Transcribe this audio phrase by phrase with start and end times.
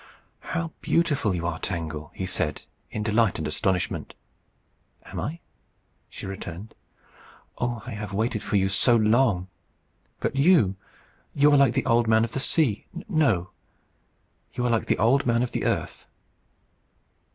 [0.39, 4.15] "How beautiful you are, Tangle!" he said, in delight and astonishment.
[5.03, 5.41] "Am I?"
[6.09, 6.73] she returned.
[7.59, 9.47] "Oh, I have waited for you so long!
[10.19, 10.75] But you,
[11.35, 12.87] you are like the Old Man of the Sea.
[13.07, 13.51] No.
[14.55, 16.07] You are like the Old Man of the Earth.